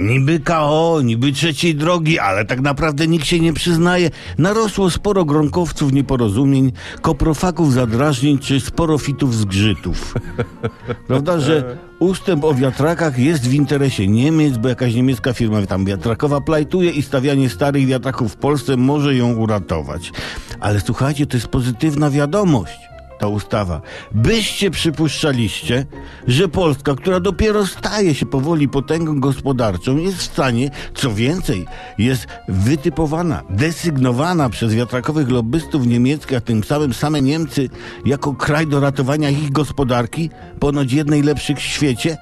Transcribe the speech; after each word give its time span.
Niby 0.00 0.40
KO, 0.40 1.00
niby 1.04 1.32
trzeciej 1.32 1.74
drogi, 1.74 2.18
ale 2.18 2.44
tak 2.44 2.60
naprawdę 2.60 3.06
nikt 3.06 3.26
się 3.26 3.40
nie 3.40 3.52
przyznaje. 3.52 4.10
Narosło 4.38 4.90
sporo 4.90 5.24
gronkowców 5.24 5.92
nieporozumień, 5.92 6.72
koprofaków 7.02 7.72
zadrażnień 7.72 8.38
czy 8.38 8.60
sporo 8.60 8.98
fitów 8.98 9.36
zgrzytów. 9.36 10.14
Prawda, 11.08 11.40
że 11.40 11.76
ustęp 11.98 12.44
o 12.44 12.54
wiatrakach 12.54 13.18
jest 13.18 13.48
w 13.48 13.54
interesie 13.54 14.08
Niemiec, 14.08 14.56
bo 14.56 14.68
jakaś 14.68 14.94
niemiecka 14.94 15.32
firma 15.32 15.66
tam 15.66 15.84
wiatrakowa 15.84 16.40
plajtuje 16.40 16.90
i 16.90 17.02
stawianie 17.02 17.50
starych 17.50 17.86
wiatraków 17.86 18.32
w 18.32 18.36
Polsce 18.36 18.76
może 18.76 19.14
ją 19.14 19.32
uratować. 19.32 20.12
Ale 20.60 20.80
słuchajcie, 20.80 21.26
to 21.26 21.36
jest 21.36 21.48
pozytywna 21.48 22.10
wiadomość 22.10 22.91
ta 23.22 23.28
ustawa. 23.28 23.80
Byście 24.12 24.70
przypuszczaliście, 24.70 25.86
że 26.26 26.48
Polska, 26.48 26.94
która 26.94 27.20
dopiero 27.20 27.66
staje 27.66 28.14
się 28.14 28.26
powoli 28.26 28.68
potęgą 28.68 29.20
gospodarczą, 29.20 29.96
jest 29.96 30.16
w 30.16 30.22
stanie, 30.22 30.70
co 30.94 31.14
więcej, 31.14 31.66
jest 31.98 32.26
wytypowana, 32.48 33.42
desygnowana 33.50 34.48
przez 34.48 34.74
wiatrakowych 34.74 35.30
lobbystów 35.30 35.86
niemieckich, 35.86 36.38
a 36.38 36.40
tym 36.40 36.64
samym 36.64 36.94
same 36.94 37.22
Niemcy, 37.22 37.68
jako 38.04 38.34
kraj 38.34 38.66
do 38.66 38.80
ratowania 38.80 39.30
ich 39.30 39.52
gospodarki, 39.52 40.30
ponoć 40.60 40.92
jednej 40.92 41.22
lepszych 41.22 41.58
w 41.58 41.62
świecie? 41.62 42.16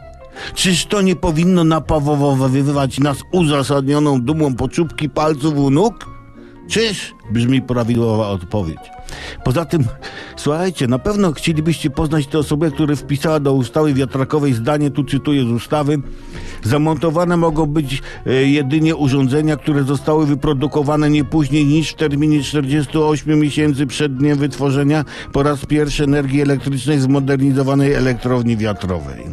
Czyż 0.54 0.86
to 0.86 1.02
nie 1.02 1.16
powinno 1.16 1.64
napawowywać 1.64 2.98
nas 2.98 3.18
uzasadnioną 3.32 4.20
dumą 4.20 4.54
poczubki 4.54 5.10
palców 5.10 5.56
u 5.56 5.70
nóg? 5.70 6.10
Czyż? 6.70 7.14
Brzmi 7.32 7.62
prawidłowa 7.62 8.28
odpowiedź. 8.28 8.90
Poza 9.44 9.64
tym, 9.64 9.84
słuchajcie, 10.40 10.86
na 10.86 10.98
pewno 10.98 11.32
chcielibyście 11.32 11.90
poznać 11.90 12.26
tę 12.26 12.38
osobę, 12.38 12.70
która 12.70 12.96
wpisała 12.96 13.40
do 13.40 13.52
ustawy 13.52 13.94
wiatrakowej 13.94 14.52
zdanie, 14.52 14.90
tu 14.90 15.04
cytuję 15.04 15.44
z 15.44 15.50
ustawy, 15.50 15.98
zamontowane 16.62 17.36
mogą 17.36 17.66
być 17.66 18.02
e, 18.26 18.32
jedynie 18.32 18.96
urządzenia, 18.96 19.56
które 19.56 19.82
zostały 19.82 20.26
wyprodukowane 20.26 21.10
nie 21.10 21.24
później 21.24 21.64
niż 21.66 21.90
w 21.90 21.94
terminie 21.94 22.42
48 22.42 23.40
miesięcy 23.40 23.86
przed 23.86 24.16
dniem 24.16 24.38
wytworzenia 24.38 25.04
po 25.32 25.42
raz 25.42 25.66
pierwszy 25.66 26.04
energii 26.04 26.42
elektrycznej 26.42 26.98
w 26.98 27.02
zmodernizowanej 27.02 27.92
elektrowni 27.92 28.56
wiatrowej. 28.56 29.24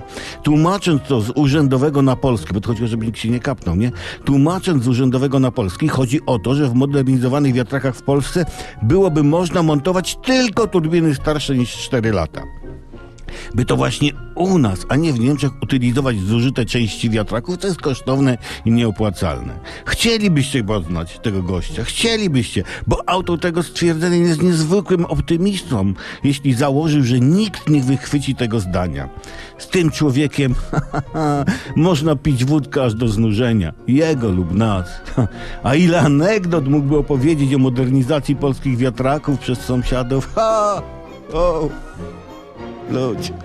Tłumacząc 0.43 1.01
to 1.07 1.21
z 1.21 1.31
urzędowego 1.35 2.01
na 2.01 2.15
polski, 2.15 2.53
bo 2.53 2.61
to 2.61 2.73
żeby 2.87 3.05
nikt 3.05 3.19
się 3.19 3.29
nie 3.29 3.39
kapnął, 3.39 3.75
nie? 3.75 3.91
Tłumacząc 4.25 4.83
z 4.83 4.87
urzędowego 4.87 5.39
na 5.39 5.51
polski, 5.51 5.87
chodzi 5.87 6.19
o 6.25 6.39
to, 6.39 6.55
że 6.55 6.69
w 6.69 6.73
modernizowanych 6.73 7.53
wiatrakach 7.53 7.95
w 7.95 8.01
Polsce 8.01 8.45
byłoby 8.81 9.23
można 9.23 9.63
montować 9.63 10.17
tylko 10.25 10.67
turbiny 10.67 11.15
starsze 11.15 11.55
niż 11.55 11.73
4 11.73 12.11
lata. 12.11 12.41
By 13.55 13.65
to 13.65 13.77
właśnie 13.77 14.11
u 14.35 14.57
nas, 14.57 14.85
a 14.89 14.95
nie 14.95 15.13
w 15.13 15.19
Niemczech, 15.19 15.51
utylizować 15.61 16.19
zużyte 16.19 16.65
części 16.65 17.09
wiatraków, 17.09 17.57
to 17.57 17.67
jest 17.67 17.81
kosztowne 17.81 18.37
i 18.65 18.71
nieopłacalne. 18.71 19.59
Chcielibyście 19.85 20.63
poznać 20.63 21.19
tego 21.19 21.43
gościa, 21.43 21.83
chcielibyście, 21.83 22.63
bo 22.87 23.09
autor 23.09 23.39
tego 23.39 23.63
stwierdzenia 23.63 24.17
jest 24.17 24.41
niezwykłym 24.41 25.05
optymistą, 25.05 25.93
jeśli 26.23 26.53
założył, 26.53 27.03
że 27.03 27.19
nikt 27.19 27.69
nie 27.69 27.81
wychwyci 27.81 28.35
tego 28.35 28.59
zdania. 28.59 29.09
Z 29.57 29.67
tym 29.67 29.91
człowiekiem 29.91 30.55
można 31.75 32.15
pić 32.15 32.45
wódkę 32.45 32.83
aż 32.83 32.95
do 32.95 33.07
znużenia. 33.07 33.73
Jego 33.87 34.31
lub 34.31 34.51
nas. 34.51 34.87
A 35.63 35.75
ile 35.75 36.01
anegdot 36.01 36.67
mógłby 36.67 36.97
opowiedzieć 36.97 37.53
o 37.53 37.57
modernizacji 37.57 38.35
polskich 38.35 38.77
wiatraków 38.77 39.39
przez 39.39 39.59
sąsiadów? 39.59 40.29
Ha! 40.35 40.81
O! 41.33 41.69
Lúcio. 42.89 43.35